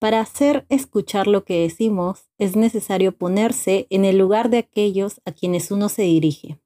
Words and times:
Para 0.00 0.20
hacer 0.20 0.64
escuchar 0.68 1.26
lo 1.26 1.44
que 1.44 1.62
decimos, 1.62 2.28
es 2.38 2.54
necesario 2.54 3.16
ponerse 3.16 3.88
en 3.90 4.04
el 4.04 4.16
lugar 4.16 4.48
de 4.48 4.58
aquellos 4.58 5.20
a 5.24 5.32
quienes 5.32 5.72
uno 5.72 5.88
se 5.88 6.02
dirige. 6.02 6.60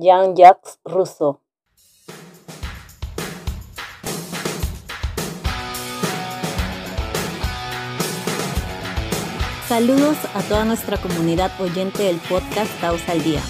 Jean-Jacques 0.00 0.80
Rousseau 0.84 1.38
Saludos 9.68 10.16
a 10.34 10.42
toda 10.42 10.64
nuestra 10.64 10.96
comunidad 10.96 11.52
oyente 11.60 12.02
del 12.02 12.18
podcast 12.28 12.70
Taos 12.80 13.08
al 13.08 13.22
Día. 13.22 13.42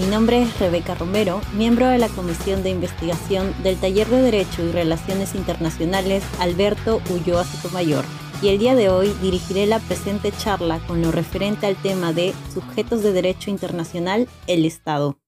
Mi 0.00 0.06
nombre 0.06 0.42
es 0.42 0.58
Rebeca 0.58 0.96
Romero, 0.96 1.40
miembro 1.52 1.86
de 1.86 1.98
la 1.98 2.08
Comisión 2.08 2.64
de 2.64 2.70
Investigación 2.70 3.54
del 3.62 3.78
Taller 3.78 4.08
de 4.08 4.22
Derecho 4.22 4.64
y 4.64 4.72
Relaciones 4.72 5.36
Internacionales 5.36 6.24
Alberto 6.40 7.00
Ulloa 7.10 7.44
Sotomayor, 7.44 8.04
y 8.44 8.48
el 8.48 8.58
día 8.58 8.74
de 8.74 8.90
hoy 8.90 9.08
dirigiré 9.22 9.64
la 9.64 9.78
presente 9.78 10.30
charla 10.30 10.78
con 10.86 11.00
lo 11.00 11.10
referente 11.10 11.64
al 11.64 11.80
tema 11.80 12.12
de 12.12 12.34
sujetos 12.52 13.02
de 13.02 13.14
derecho 13.14 13.48
internacional, 13.48 14.28
el 14.46 14.66
Estado. 14.66 15.18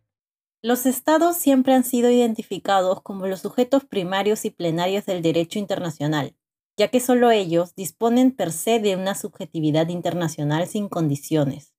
Los 0.63 0.87
estados 0.87 1.37
siempre 1.37 1.75
han 1.75 1.85
sido 1.85 2.11
identificados 2.11 3.03
como 3.03 3.29
los 3.29 3.39
sujetos 3.39 3.85
primarios 3.85 4.45
y 4.45 4.51
plenarios 4.51 5.07
del 5.07 5.23
derecho 5.23 5.61
internacional, 5.61 6.35
ya 6.77 6.89
que 6.89 7.01
solo 7.01 7.31
ellos 7.31 7.75
disponen 7.75 8.33
per 8.33 8.53
se 8.53 8.81
de 8.81 8.97
una 8.97 9.15
subjetividad 9.15 9.89
internacional 9.89 10.67
sin 10.67 10.89
condiciones. 10.89 11.75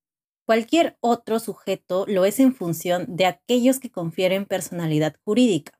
Cualquier 0.45 0.97
otro 1.01 1.39
sujeto 1.39 2.05
lo 2.07 2.23
es 2.23 2.39
en 2.39 2.53
función 2.53 3.05
de 3.07 3.25
aquellos 3.25 3.79
que 3.79 3.91
confieren 3.91 4.45
personalidad 4.45 5.16
jurídica. 5.23 5.79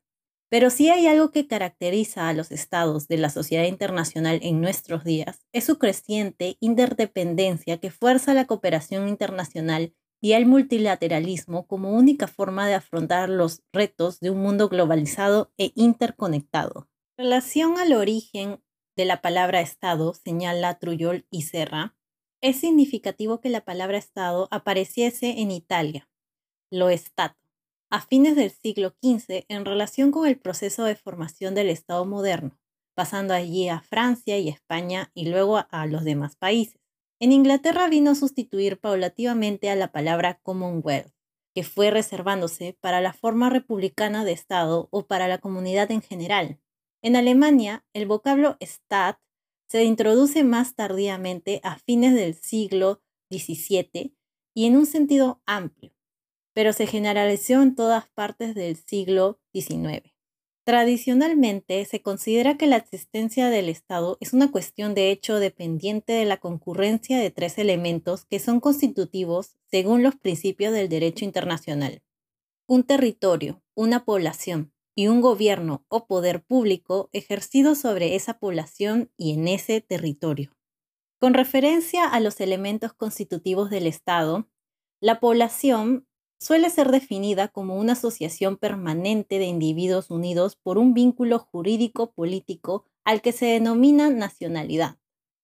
Pero 0.49 0.69
si 0.69 0.89
hay 0.89 1.08
algo 1.08 1.31
que 1.31 1.47
caracteriza 1.47 2.30
a 2.30 2.33
los 2.33 2.52
estados 2.52 3.08
de 3.08 3.17
la 3.17 3.30
sociedad 3.30 3.66
internacional 3.66 4.39
en 4.41 4.61
nuestros 4.61 5.03
días, 5.03 5.45
es 5.53 5.66
su 5.66 5.77
creciente 5.77 6.58
interdependencia 6.59 7.77
que 7.80 7.91
fuerza 7.91 8.33
la 8.33 8.45
cooperación 8.45 9.08
internacional 9.08 9.93
y 10.21 10.33
el 10.33 10.45
multilateralismo 10.45 11.67
como 11.67 11.92
única 11.92 12.27
forma 12.27 12.67
de 12.67 12.76
afrontar 12.76 13.30
los 13.30 13.64
retos 13.71 14.20
de 14.20 14.32
un 14.32 14.42
mundo 14.42 14.70
globalizado 14.70 15.52
e 15.58 15.71
interconectado. 15.76 16.89
En 17.17 17.26
relación 17.26 17.77
al 17.77 17.93
origen 17.93 18.61
de 18.95 19.06
la 19.06 19.22
palabra 19.22 19.61
Estado, 19.61 20.14
señala 20.14 20.80
Trujol 20.80 21.26
y 21.30 21.44
Serra, 21.44 21.95
es 22.42 22.60
significativo 22.60 23.42
que 23.42 23.50
la 23.50 23.61
palabra 23.61 23.98
Estado 23.98 24.48
apareciese 24.52 25.42
en 25.42 25.52
Italia, 25.52 26.10
lo 26.72 26.89
Stato, 26.89 27.39
a 27.89 28.02
fines 28.02 28.36
del 28.36 28.52
siglo 28.52 28.95
XV 29.02 29.45
en 29.48 29.66
relación 29.66 30.11
con 30.11 30.28
el 30.28 30.38
proceso 30.38 30.83
de 30.83 30.95
formación 30.95 31.56
del 31.56 31.70
Estado 31.70 32.06
moderno, 32.06 32.58
pasando 32.94 33.33
allí 33.33 33.67
a 33.67 33.82
Francia 33.82 34.38
y 34.38 34.50
España 34.50 35.12
y 35.14 35.30
luego 35.30 35.66
a 35.70 35.86
los 35.88 36.04
demás 36.04 36.36
países. 36.36 36.80
En 37.20 37.32
Inglaterra 37.32 37.88
vino 37.89 38.12
a 38.12 38.16
sustituir 38.16 38.80
paulativamente 38.80 39.70
a 39.70 39.76
la 39.76 39.92
palabra 39.92 40.39
Commonwealth, 40.42 41.14
que 41.54 41.64
fue 41.64 41.89
reservándose 41.92 42.77
para 42.82 43.02
la 43.02 43.14
forma 43.14 43.50
republicana 43.50 44.26
de 44.26 44.33
Estado 44.33 44.88
o 44.92 45.08
para 45.08 45.27
la 45.27 45.38
comunidad 45.38 45.92
en 45.92 46.02
general. 46.02 46.60
En 47.05 47.16
Alemania, 47.16 47.86
el 47.93 48.08
vocablo 48.08 48.58
Staat 48.60 49.20
se 49.70 49.83
introduce 49.83 50.43
más 50.43 50.73
tardíamente 50.73 51.60
a 51.61 51.77
fines 51.77 52.16
del 52.16 52.33
siglo 52.33 53.04
XVII 53.30 54.16
y 54.55 54.66
en 54.66 54.76
un 54.76 54.88
sentido 54.88 55.39
amplio, 55.45 55.94
pero 56.55 56.73
se 56.73 56.88
generalizó 56.88 57.61
en 57.61 57.76
todas 57.76 58.08
partes 58.10 58.55
del 58.55 58.76
siglo 58.76 59.39
XIX. 59.54 60.15
Tradicionalmente 60.64 61.86
se 61.86 62.02
considera 62.02 62.58
que 62.58 62.65
la 62.65 62.77
existencia 62.77 63.49
del 63.52 63.70
Estado 63.70 64.17
es 64.20 64.33
una 64.33 64.49
cuestión 64.49 64.95
de 64.95 65.11
hecho 65.11 65.39
dependiente 65.39 66.14
de 66.14 66.26
la 66.26 66.38
concurrencia 66.38 67.20
de 67.20 67.30
tres 67.30 67.60
elementos 67.60 68.26
que 68.26 68.39
son 68.39 68.60
constitutivos 68.60 69.58
según 69.70 70.02
los 70.02 70.15
principios 70.15 70.73
del 70.73 70.89
derecho 70.89 71.23
internacional. 71.23 72.02
Un 72.65 72.82
territorio, 72.82 73.61
una 73.76 74.05
población, 74.05 74.73
y 74.95 75.08
un 75.08 75.22
gobierno 75.22 75.86
o 75.89 76.08
poder 76.08 76.44
público 76.44 77.10
ejercido 77.11 77.76
sobre 77.76 78.16
esa 78.16 78.39
población 78.39 79.11
y 79.17 79.33
en 79.33 79.48
ese 79.48 79.82
territorio. 79.82 80.56
Con 81.20 81.33
referencia 81.33 82.08
a 82.08 82.20
los 82.20 82.39
elementos 82.39 82.94
constitutivos 82.94 83.70
del 83.70 83.88
Estado, 83.88 84.48
la 85.02 85.20
población 85.20 86.08
suele 86.39 86.70
ser 86.70 86.92
definida 86.92 87.48
como 87.50 87.78
una 87.78 87.94
asociación 87.94 88.58
permanente 88.58 89.39
de 89.39 89.45
individuos 89.45 90.10
unidos 90.10 90.56
por 90.56 90.78
un 90.78 90.94
vínculo 90.94 91.39
jurídico-político 91.39 92.86
al 93.04 93.22
que 93.22 93.32
se 93.32 93.45
denomina 93.45 94.10
nacionalidad. 94.10 94.98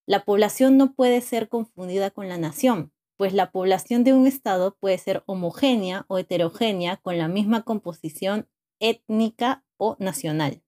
La 0.06 0.26
población 0.26 0.78
no 0.78 0.94
puede 0.94 1.22
ser 1.22 1.48
confundida 1.48 2.12
con 2.12 2.28
la 2.28 2.38
nación, 2.38 2.92
pues 3.18 3.34
la 3.34 3.52
población 3.52 4.04
de 4.04 4.14
un 4.14 4.28
Estado 4.28 4.76
puede 4.80 4.98
ser 4.98 5.24
homogénea 5.26 6.06
o 6.08 6.18
heterogénea 6.18 6.98
con 6.98 7.18
la 7.18 7.28
misma 7.28 7.64
composición 7.64 8.48
étnica 8.82 9.64
o 9.78 9.96
nacional. 10.00 10.62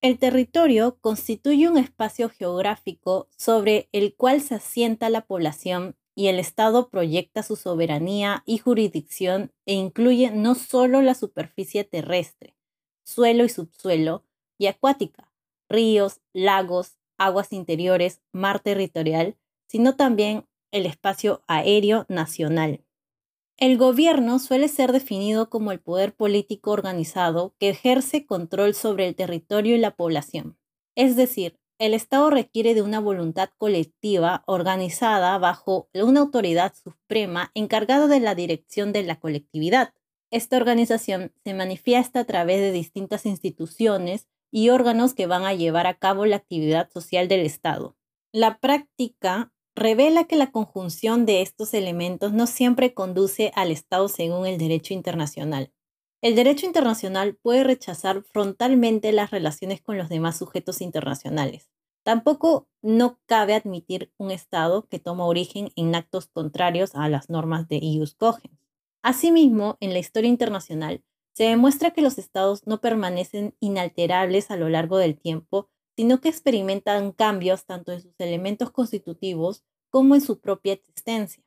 El 0.00 0.18
territorio 0.18 0.96
constituye 1.00 1.68
un 1.68 1.76
espacio 1.76 2.30
geográfico 2.30 3.28
sobre 3.36 3.88
el 3.92 4.14
cual 4.14 4.40
se 4.40 4.54
asienta 4.54 5.10
la 5.10 5.26
población 5.26 5.96
y 6.14 6.28
el 6.28 6.38
Estado 6.38 6.88
proyecta 6.88 7.42
su 7.42 7.56
soberanía 7.56 8.42
y 8.46 8.58
jurisdicción 8.58 9.52
e 9.66 9.74
incluye 9.74 10.30
no 10.30 10.54
solo 10.54 11.02
la 11.02 11.14
superficie 11.14 11.84
terrestre, 11.84 12.56
suelo 13.04 13.44
y 13.44 13.48
subsuelo, 13.48 14.24
y 14.56 14.66
acuática, 14.66 15.32
ríos, 15.68 16.20
lagos, 16.32 16.98
aguas 17.18 17.52
interiores, 17.52 18.20
mar 18.32 18.60
territorial, 18.60 19.36
sino 19.68 19.96
también 19.96 20.46
el 20.70 20.86
espacio 20.86 21.42
aéreo 21.46 22.06
nacional. 22.08 22.84
El 23.60 23.76
gobierno 23.76 24.38
suele 24.38 24.68
ser 24.68 24.92
definido 24.92 25.50
como 25.50 25.72
el 25.72 25.80
poder 25.80 26.14
político 26.14 26.70
organizado 26.70 27.56
que 27.58 27.70
ejerce 27.70 28.24
control 28.24 28.72
sobre 28.72 29.08
el 29.08 29.16
territorio 29.16 29.74
y 29.74 29.80
la 29.80 29.96
población. 29.96 30.56
Es 30.94 31.16
decir, 31.16 31.58
el 31.80 31.92
Estado 31.92 32.30
requiere 32.30 32.74
de 32.74 32.82
una 32.82 33.00
voluntad 33.00 33.50
colectiva 33.58 34.44
organizada 34.46 35.36
bajo 35.38 35.88
una 35.92 36.20
autoridad 36.20 36.72
suprema 36.72 37.50
encargada 37.54 38.06
de 38.06 38.20
la 38.20 38.36
dirección 38.36 38.92
de 38.92 39.02
la 39.02 39.18
colectividad. 39.18 39.92
Esta 40.30 40.56
organización 40.56 41.32
se 41.42 41.52
manifiesta 41.52 42.20
a 42.20 42.24
través 42.26 42.60
de 42.60 42.70
distintas 42.70 43.26
instituciones 43.26 44.28
y 44.52 44.68
órganos 44.68 45.14
que 45.14 45.26
van 45.26 45.44
a 45.44 45.54
llevar 45.54 45.88
a 45.88 45.94
cabo 45.94 46.26
la 46.26 46.36
actividad 46.36 46.90
social 46.92 47.26
del 47.26 47.40
Estado. 47.40 47.96
La 48.30 48.58
práctica 48.58 49.52
revela 49.78 50.24
que 50.24 50.36
la 50.36 50.50
conjunción 50.50 51.26
de 51.26 51.42
estos 51.42 51.74
elementos 51.74 52.32
no 52.32 52.46
siempre 52.46 52.94
conduce 52.94 53.52
al 53.54 53.70
Estado 53.70 54.08
según 54.08 54.46
el 54.46 54.58
derecho 54.58 54.94
internacional. 54.94 55.72
El 56.20 56.34
derecho 56.34 56.66
internacional 56.66 57.36
puede 57.36 57.64
rechazar 57.64 58.22
frontalmente 58.24 59.12
las 59.12 59.30
relaciones 59.30 59.80
con 59.80 59.96
los 59.96 60.08
demás 60.08 60.36
sujetos 60.36 60.80
internacionales. 60.80 61.70
Tampoco 62.02 62.68
no 62.82 63.20
cabe 63.26 63.54
admitir 63.54 64.12
un 64.16 64.30
Estado 64.30 64.88
que 64.88 64.98
toma 64.98 65.26
origen 65.26 65.70
en 65.76 65.94
actos 65.94 66.26
contrarios 66.26 66.94
a 66.94 67.08
las 67.08 67.30
normas 67.30 67.68
de 67.68 67.76
ius 67.76 68.14
cogens. 68.14 68.58
Asimismo, 69.02 69.76
en 69.80 69.92
la 69.92 70.00
historia 70.00 70.28
internacional 70.28 71.04
se 71.34 71.44
demuestra 71.44 71.92
que 71.92 72.02
los 72.02 72.18
estados 72.18 72.66
no 72.66 72.80
permanecen 72.80 73.54
inalterables 73.60 74.50
a 74.50 74.56
lo 74.56 74.68
largo 74.68 74.98
del 74.98 75.16
tiempo, 75.16 75.70
sino 75.98 76.20
que 76.20 76.28
experimentan 76.28 77.10
cambios 77.10 77.64
tanto 77.64 77.90
en 77.90 78.00
sus 78.00 78.14
elementos 78.20 78.70
constitutivos 78.70 79.64
como 79.90 80.14
en 80.14 80.20
su 80.20 80.38
propia 80.38 80.74
existencia. 80.74 81.42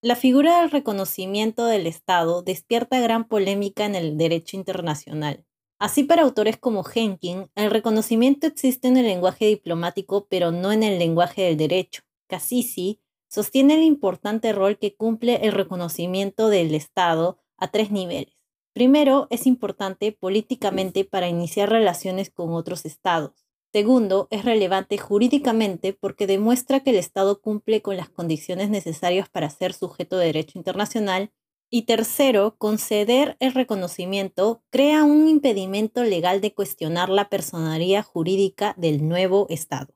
La 0.00 0.14
figura 0.14 0.60
del 0.60 0.70
reconocimiento 0.70 1.66
del 1.66 1.84
Estado 1.88 2.42
despierta 2.42 3.00
gran 3.00 3.26
polémica 3.26 3.86
en 3.86 3.96
el 3.96 4.16
derecho 4.16 4.56
internacional. 4.56 5.44
Así 5.80 6.04
para 6.04 6.22
autores 6.22 6.56
como 6.58 6.84
Henkin, 6.88 7.50
el 7.56 7.72
reconocimiento 7.72 8.46
existe 8.46 8.86
en 8.86 8.98
el 8.98 9.06
lenguaje 9.06 9.46
diplomático 9.46 10.28
pero 10.30 10.52
no 10.52 10.70
en 10.70 10.84
el 10.84 11.00
lenguaje 11.00 11.42
del 11.42 11.56
derecho. 11.56 12.02
Cassisi 12.28 13.00
sostiene 13.26 13.74
el 13.74 13.82
importante 13.82 14.52
rol 14.52 14.78
que 14.78 14.94
cumple 14.94 15.44
el 15.44 15.50
reconocimiento 15.50 16.50
del 16.50 16.72
Estado 16.76 17.40
a 17.56 17.72
tres 17.72 17.90
niveles. 17.90 18.38
Primero, 18.74 19.26
es 19.30 19.44
importante 19.48 20.12
políticamente 20.12 21.04
para 21.04 21.26
iniciar 21.26 21.68
relaciones 21.68 22.30
con 22.30 22.52
otros 22.52 22.84
estados. 22.84 23.47
Segundo, 23.72 24.28
es 24.30 24.44
relevante 24.44 24.96
jurídicamente 24.96 25.92
porque 25.92 26.26
demuestra 26.26 26.80
que 26.80 26.90
el 26.90 26.96
Estado 26.96 27.40
cumple 27.40 27.82
con 27.82 27.96
las 27.98 28.08
condiciones 28.08 28.70
necesarias 28.70 29.28
para 29.28 29.50
ser 29.50 29.74
sujeto 29.74 30.16
de 30.16 30.26
derecho 30.26 30.58
internacional. 30.58 31.30
Y 31.70 31.82
tercero, 31.82 32.56
conceder 32.56 33.36
el 33.40 33.52
reconocimiento 33.52 34.62
crea 34.70 35.04
un 35.04 35.28
impedimento 35.28 36.02
legal 36.02 36.40
de 36.40 36.54
cuestionar 36.54 37.10
la 37.10 37.28
personalidad 37.28 38.04
jurídica 38.04 38.74
del 38.78 39.06
nuevo 39.06 39.46
Estado. 39.50 39.92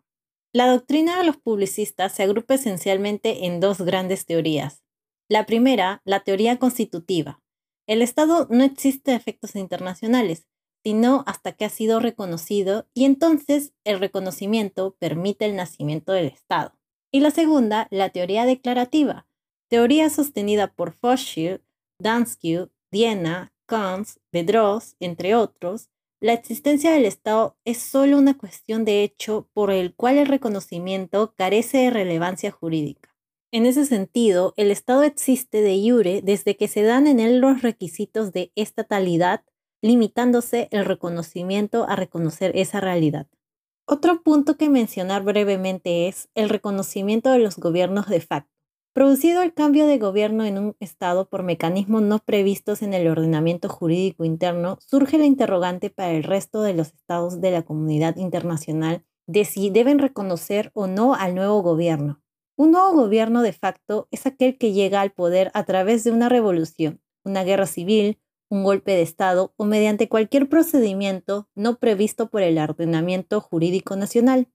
La 0.52 0.66
doctrina 0.66 1.16
de 1.16 1.24
los 1.24 1.38
publicistas 1.38 2.12
se 2.12 2.24
agrupa 2.24 2.54
esencialmente 2.54 3.46
en 3.46 3.58
dos 3.58 3.80
grandes 3.80 4.26
teorías. 4.26 4.82
La 5.30 5.46
primera, 5.46 6.02
la 6.04 6.20
teoría 6.20 6.58
constitutiva. 6.58 7.40
El 7.86 8.02
Estado 8.02 8.46
no 8.50 8.64
existe 8.64 9.12
a 9.12 9.16
efectos 9.16 9.56
internacionales, 9.56 10.46
sino 10.84 11.24
hasta 11.26 11.52
que 11.52 11.64
ha 11.64 11.68
sido 11.70 12.00
reconocido 12.00 12.86
y 12.94 13.04
entonces 13.04 13.72
el 13.84 14.00
reconocimiento 14.00 14.96
permite 14.98 15.44
el 15.44 15.56
nacimiento 15.56 16.12
del 16.12 16.26
Estado. 16.26 16.72
Y 17.10 17.20
la 17.20 17.30
segunda, 17.30 17.88
la 17.90 18.10
teoría 18.10 18.46
declarativa, 18.46 19.26
teoría 19.68 20.10
sostenida 20.10 20.72
por 20.72 20.92
Foschild, 20.92 21.60
Danskew, 21.98 22.70
Diena, 22.90 23.52
Kans, 23.66 24.20
Bedros, 24.32 24.96
entre 25.00 25.34
otros, 25.34 25.88
la 26.20 26.34
existencia 26.34 26.92
del 26.92 27.04
Estado 27.04 27.56
es 27.64 27.78
solo 27.78 28.16
una 28.16 28.38
cuestión 28.38 28.84
de 28.84 29.02
hecho 29.02 29.48
por 29.52 29.72
el 29.72 29.94
cual 29.94 30.18
el 30.18 30.26
reconocimiento 30.26 31.34
carece 31.36 31.78
de 31.78 31.90
relevancia 31.90 32.50
jurídica. 32.50 33.16
En 33.50 33.66
ese 33.66 33.84
sentido, 33.84 34.54
el 34.56 34.70
Estado 34.70 35.02
existe 35.02 35.60
de 35.62 35.74
iure 35.74 36.22
desde 36.22 36.56
que 36.56 36.68
se 36.68 36.82
dan 36.82 37.06
en 37.06 37.20
él 37.20 37.38
los 37.38 37.62
requisitos 37.62 38.32
de 38.32 38.52
estatalidad 38.54 39.44
limitándose 39.82 40.68
el 40.70 40.84
reconocimiento 40.84 41.84
a 41.88 41.96
reconocer 41.96 42.52
esa 42.54 42.80
realidad. 42.80 43.26
Otro 43.84 44.22
punto 44.22 44.56
que 44.56 44.70
mencionar 44.70 45.24
brevemente 45.24 46.08
es 46.08 46.30
el 46.34 46.48
reconocimiento 46.48 47.30
de 47.30 47.40
los 47.40 47.56
gobiernos 47.56 48.08
de 48.08 48.20
facto. 48.20 48.50
Producido 48.94 49.42
el 49.42 49.54
cambio 49.54 49.86
de 49.86 49.98
gobierno 49.98 50.44
en 50.44 50.58
un 50.58 50.76
Estado 50.78 51.28
por 51.28 51.42
mecanismos 51.42 52.02
no 52.02 52.18
previstos 52.18 52.82
en 52.82 52.94
el 52.94 53.08
ordenamiento 53.08 53.68
jurídico 53.68 54.24
interno, 54.24 54.78
surge 54.80 55.18
la 55.18 55.24
interrogante 55.24 55.90
para 55.90 56.12
el 56.12 56.24
resto 56.24 56.62
de 56.62 56.74
los 56.74 56.88
Estados 56.88 57.40
de 57.40 57.50
la 57.50 57.62
comunidad 57.62 58.16
internacional 58.16 59.02
de 59.26 59.44
si 59.44 59.70
deben 59.70 59.98
reconocer 59.98 60.70
o 60.74 60.86
no 60.86 61.14
al 61.14 61.34
nuevo 61.34 61.62
gobierno. 61.62 62.22
Un 62.56 62.72
nuevo 62.72 62.92
gobierno 62.92 63.40
de 63.40 63.52
facto 63.52 64.08
es 64.10 64.26
aquel 64.26 64.58
que 64.58 64.72
llega 64.72 65.00
al 65.00 65.12
poder 65.12 65.50
a 65.54 65.64
través 65.64 66.04
de 66.04 66.10
una 66.10 66.28
revolución, 66.28 67.00
una 67.24 67.44
guerra 67.44 67.66
civil, 67.66 68.20
un 68.52 68.64
golpe 68.64 68.92
de 68.92 69.00
Estado 69.00 69.54
o 69.56 69.64
mediante 69.64 70.10
cualquier 70.10 70.46
procedimiento 70.46 71.48
no 71.54 71.78
previsto 71.78 72.28
por 72.28 72.42
el 72.42 72.58
ordenamiento 72.58 73.40
jurídico 73.40 73.96
nacional. 73.96 74.46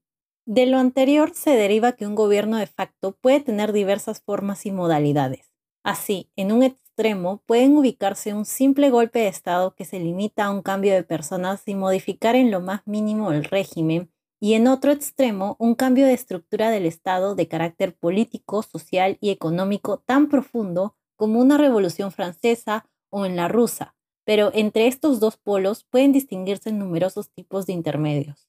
De 0.46 0.68
lo 0.68 0.78
anterior 0.78 1.32
se 1.34 1.56
deriva 1.56 1.94
que 1.94 2.06
un 2.06 2.14
gobierno 2.14 2.58
de 2.58 2.68
facto 2.68 3.18
puede 3.20 3.40
tener 3.40 3.74
diversas 3.74 4.22
formas 4.22 4.68
y 4.68 4.72
modalidades. 4.72 5.52
Así, 5.84 6.30
en 6.36 6.52
un 6.52 6.62
extremo 6.62 7.42
pueden 7.48 7.76
ubicarse 7.76 8.36
un 8.36 8.46
simple 8.46 8.92
golpe 8.92 9.18
de 9.18 9.30
Estado 9.30 9.74
que 9.74 9.84
se 9.84 10.00
limita 10.00 10.46
a 10.46 10.52
un 10.52 10.62
cambio 10.62 10.94
de 10.94 11.02
personas 11.02 11.62
sin 11.62 11.80
modificar 11.80 12.36
en 12.36 12.52
lo 12.52 12.62
más 12.62 12.86
mínimo 12.86 13.32
el 13.32 13.46
régimen, 13.46 14.12
y 14.40 14.54
en 14.54 14.68
otro 14.68 14.92
extremo 14.92 15.56
un 15.58 15.74
cambio 15.74 16.06
de 16.06 16.14
estructura 16.14 16.70
del 16.70 16.86
Estado 16.86 17.34
de 17.34 17.48
carácter 17.48 17.96
político, 17.96 18.62
social 18.62 19.18
y 19.22 19.32
económico 19.32 20.04
tan 20.06 20.30
profundo 20.30 20.96
como 21.16 21.40
una 21.40 21.58
revolución 21.58 22.12
francesa 22.12 22.86
o 23.10 23.26
en 23.26 23.36
la 23.36 23.48
rusa, 23.48 23.96
pero 24.26 24.52
entre 24.54 24.88
estos 24.88 25.20
dos 25.20 25.38
polos 25.38 25.86
pueden 25.90 26.12
distinguirse 26.12 26.72
numerosos 26.72 27.30
tipos 27.30 27.66
de 27.66 27.74
intermedios. 27.74 28.48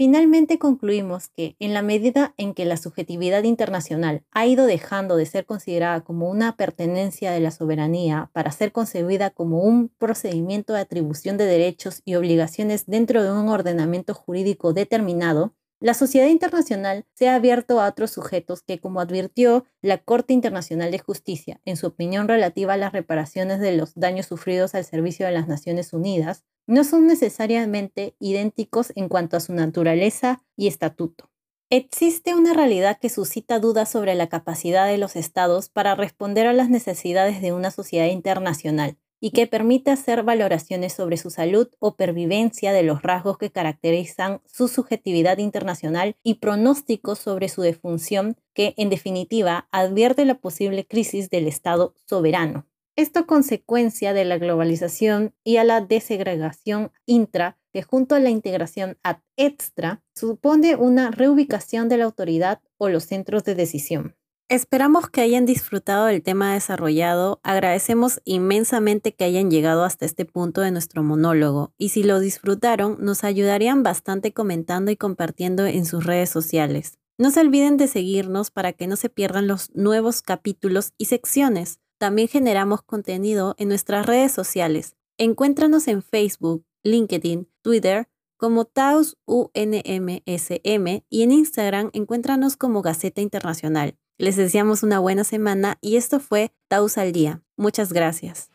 Finalmente 0.00 0.58
concluimos 0.58 1.28
que, 1.28 1.56
en 1.58 1.74
la 1.74 1.82
medida 1.82 2.32
en 2.38 2.54
que 2.54 2.64
la 2.64 2.78
subjetividad 2.78 3.42
internacional 3.42 4.24
ha 4.30 4.46
ido 4.46 4.64
dejando 4.64 5.14
de 5.16 5.26
ser 5.26 5.44
considerada 5.44 6.00
como 6.00 6.30
una 6.30 6.56
pertenencia 6.56 7.32
de 7.32 7.40
la 7.40 7.50
soberanía 7.50 8.30
para 8.32 8.50
ser 8.50 8.72
concebida 8.72 9.28
como 9.28 9.60
un 9.60 9.90
procedimiento 9.98 10.72
de 10.72 10.80
atribución 10.80 11.36
de 11.36 11.44
derechos 11.44 12.00
y 12.06 12.14
obligaciones 12.14 12.86
dentro 12.86 13.22
de 13.22 13.30
un 13.30 13.50
ordenamiento 13.50 14.14
jurídico 14.14 14.72
determinado, 14.72 15.54
la 15.80 15.94
sociedad 15.94 16.28
internacional 16.28 17.06
se 17.14 17.28
ha 17.28 17.34
abierto 17.34 17.80
a 17.80 17.88
otros 17.88 18.10
sujetos 18.10 18.62
que, 18.62 18.78
como 18.78 19.00
advirtió 19.00 19.64
la 19.80 19.96
Corte 19.96 20.34
Internacional 20.34 20.90
de 20.90 20.98
Justicia 20.98 21.60
en 21.64 21.78
su 21.78 21.86
opinión 21.86 22.28
relativa 22.28 22.74
a 22.74 22.76
las 22.76 22.92
reparaciones 22.92 23.60
de 23.60 23.74
los 23.74 23.94
daños 23.94 24.26
sufridos 24.26 24.74
al 24.74 24.84
servicio 24.84 25.24
de 25.24 25.32
las 25.32 25.48
Naciones 25.48 25.94
Unidas, 25.94 26.44
no 26.66 26.84
son 26.84 27.06
necesariamente 27.06 28.14
idénticos 28.20 28.92
en 28.94 29.08
cuanto 29.08 29.38
a 29.38 29.40
su 29.40 29.54
naturaleza 29.54 30.42
y 30.54 30.68
estatuto. 30.68 31.30
Existe 31.70 32.34
una 32.34 32.52
realidad 32.52 32.98
que 33.00 33.08
suscita 33.08 33.58
dudas 33.58 33.90
sobre 33.90 34.14
la 34.14 34.28
capacidad 34.28 34.86
de 34.86 34.98
los 34.98 35.16
estados 35.16 35.70
para 35.70 35.94
responder 35.94 36.46
a 36.46 36.52
las 36.52 36.68
necesidades 36.68 37.40
de 37.40 37.52
una 37.52 37.70
sociedad 37.70 38.08
internacional, 38.08 38.98
y 39.20 39.30
que 39.30 39.46
permite 39.46 39.90
hacer 39.90 40.22
valoraciones 40.22 40.94
sobre 40.94 41.16
su 41.16 41.30
salud 41.30 41.68
o 41.78 41.94
pervivencia 41.94 42.72
de 42.72 42.82
los 42.82 43.02
rasgos 43.02 43.38
que 43.38 43.50
caracterizan 43.50 44.40
su 44.46 44.68
subjetividad 44.68 45.38
internacional 45.38 46.16
y 46.22 46.34
pronósticos 46.34 47.18
sobre 47.18 47.48
su 47.48 47.62
defunción 47.62 48.36
que, 48.54 48.74
en 48.76 48.88
definitiva, 48.90 49.68
advierte 49.70 50.24
la 50.24 50.36
posible 50.36 50.86
crisis 50.86 51.30
del 51.30 51.46
Estado 51.46 51.94
soberano. 52.06 52.66
Esto 52.96 53.26
consecuencia 53.26 54.12
de 54.12 54.24
la 54.24 54.38
globalización 54.38 55.34
y 55.44 55.58
a 55.58 55.64
la 55.64 55.80
desegregación 55.80 56.92
intra 57.06 57.58
que 57.72 57.82
junto 57.82 58.14
a 58.14 58.18
la 58.18 58.30
integración 58.30 58.98
ad 59.02 59.18
extra 59.36 60.02
supone 60.14 60.76
una 60.76 61.10
reubicación 61.10 61.88
de 61.88 61.98
la 61.98 62.04
autoridad 62.04 62.60
o 62.78 62.88
los 62.88 63.04
centros 63.04 63.44
de 63.44 63.54
decisión. 63.54 64.16
Esperamos 64.50 65.08
que 65.08 65.20
hayan 65.20 65.46
disfrutado 65.46 66.06
del 66.06 66.24
tema 66.24 66.54
desarrollado. 66.54 67.38
Agradecemos 67.44 68.20
inmensamente 68.24 69.14
que 69.14 69.22
hayan 69.22 69.48
llegado 69.48 69.84
hasta 69.84 70.04
este 70.04 70.24
punto 70.24 70.60
de 70.60 70.72
nuestro 70.72 71.04
monólogo 71.04 71.72
y 71.78 71.90
si 71.90 72.02
lo 72.02 72.18
disfrutaron 72.18 72.96
nos 72.98 73.22
ayudarían 73.22 73.84
bastante 73.84 74.32
comentando 74.32 74.90
y 74.90 74.96
compartiendo 74.96 75.66
en 75.66 75.86
sus 75.86 76.04
redes 76.04 76.30
sociales. 76.30 76.98
No 77.16 77.30
se 77.30 77.38
olviden 77.38 77.76
de 77.76 77.86
seguirnos 77.86 78.50
para 78.50 78.72
que 78.72 78.88
no 78.88 78.96
se 78.96 79.08
pierdan 79.08 79.46
los 79.46 79.70
nuevos 79.76 80.20
capítulos 80.20 80.94
y 80.98 81.04
secciones. 81.04 81.78
También 81.98 82.26
generamos 82.26 82.82
contenido 82.82 83.54
en 83.56 83.68
nuestras 83.68 84.04
redes 84.04 84.32
sociales. 84.32 84.96
Encuéntranos 85.16 85.86
en 85.86 86.02
Facebook, 86.02 86.64
LinkedIn, 86.82 87.48
Twitter 87.62 88.08
como 88.36 88.64
Taos 88.64 89.16
UNMSM 89.26 91.04
y 91.08 91.22
en 91.22 91.30
Instagram 91.30 91.90
encuéntranos 91.92 92.56
como 92.56 92.82
Gaceta 92.82 93.20
Internacional. 93.20 93.99
Les 94.20 94.36
deseamos 94.36 94.82
una 94.82 94.98
buena 94.98 95.24
semana 95.24 95.78
y 95.80 95.96
esto 95.96 96.20
fue 96.20 96.52
Taus 96.68 96.98
al 96.98 97.10
Día. 97.10 97.40
Muchas 97.56 97.90
gracias. 97.90 98.50